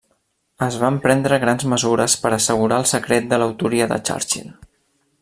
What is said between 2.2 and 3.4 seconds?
per assegurar el secret